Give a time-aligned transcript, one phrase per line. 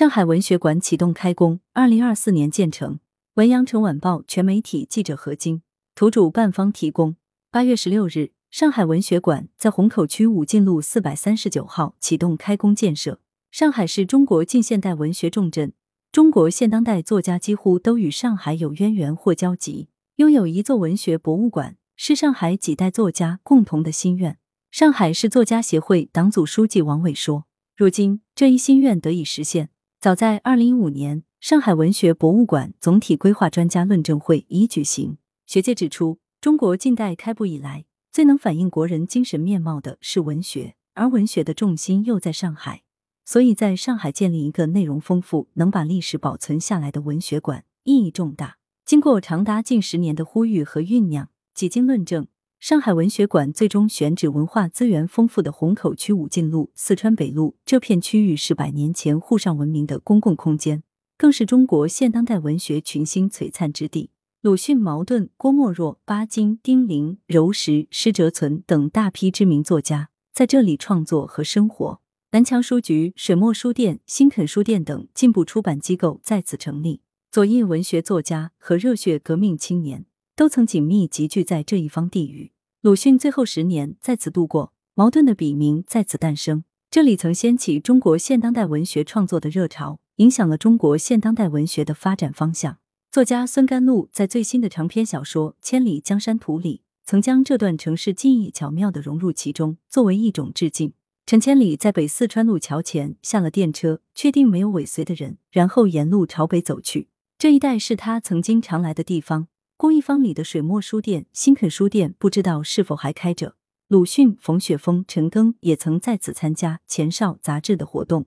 [0.00, 3.00] 上海文学馆启动开工，二零二四年建成。
[3.34, 5.60] 文阳城晚报全媒体记者何晶，
[5.94, 7.16] 图主办方提供。
[7.50, 13.20] 八月十六日，上海文学馆在虹口区武进路四百三十九号启动开工建设。
[13.50, 15.74] 上海是中国近现代文学重镇，
[16.10, 19.90] 中国现当代作家几乎都与上海有渊源或交集。
[20.16, 24.38] 拥有一座文学博物馆，是上海几代作家共同的心愿。
[24.70, 27.44] 上海市作家协会党组书记王伟说
[27.76, 29.68] ：“如今，这一心愿得以实现。”
[30.00, 35.18] 早在二零一五年，上海文学博物馆总体规划专家论证会已举行。
[35.44, 42.80] 学界指出，中国近代开埠以来，最能反映国人精神面貌的是文学，而文学的重心又在上海，
[43.26, 48.56] 所以在上海建立一个内容丰富、能把历史保存下来的文学馆，意义重大。
[48.86, 52.26] 经过长达近十年的呼吁和酝酿，几经论证。
[52.60, 60.82] 上海文学馆最终选址文化资源丰富的虹口区武进路、四川北路这片区域，是百年前沪上文明的公共空间，
[61.16, 64.10] 更是中国现当代文学群星璀璨之地。
[64.42, 72.02] 鲁迅、茅盾、郭沫若、巴金、丁玲、柔石、施哲存等大批知名作家在这里创作和生活。
[72.32, 77.00] 南墙书局、水墨书店、新垦书店等进步出版机构在此成立。
[77.32, 80.04] 左翼文学作家和热血革命青年。
[80.40, 82.52] 都曾紧密集聚在这一方地域。
[82.80, 86.64] 鲁迅最后十年在此度过，矛盾的笔名在此诞生。
[86.90, 92.78] 这里曾掀起中国现当代文学创作的热潮，影响了中国现当代文学的发展方向。
[93.12, 100.94] 作家孙甘露在最新的长篇小说《千里江山图》里，曾将这段城市记忆巧妙的融入其中，作为一种致敬。
[101.26, 107.08] 陈千里在北四川路桥前下了电车，确定没有尾随的人，然后沿路朝北走去。
[107.36, 109.48] 这一带是他曾经常来的地方。
[109.80, 113.56] 公益坊里的水墨书店、新垦书店不知道是否还开着。
[113.88, 118.26] 鲁迅、冯雪峰、陈庚也曾在此参加《前哨》杂志的活动。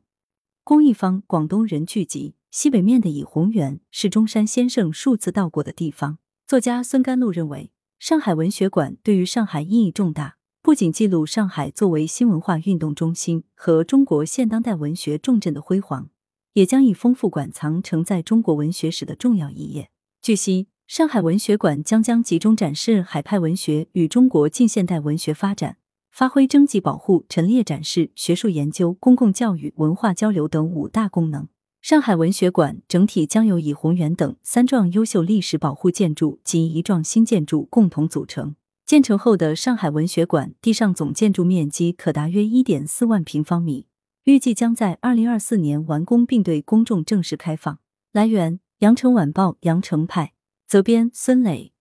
[0.64, 6.18] 公益坊广东人聚集，西北面的倚红园是中山先生数次到过的地方。
[6.48, 16.10] 作家孙甘露认为，上海文学馆对于上海意义重大，不仅记录上海作为新文化运动中心和中国现当代文学重镇的辉煌，
[16.54, 19.92] 也将以丰富馆藏承载中国文学史的重要一页。
[20.20, 20.73] 据悉。
[20.96, 25.78] 上海文学馆将将集中展示海派文学与中国近现代文学发展，
[26.12, 31.48] 发挥征集保护、陈列展示、学术研究、公共教育、文化交流等五大功能。
[31.82, 38.56] 上海文学馆整体将由以红园等三幢优秀历史保护建筑及一幢新建筑共同组成。
[38.86, 43.88] 建成后的上海文学馆地上总建筑面积可达约一点四万平方米，
[44.26, 47.80] 预计将在二零二四年完工并对公众正式开放。
[48.12, 50.34] 来源：羊城晚报羊城派。
[50.74, 51.73] 责编：孙磊。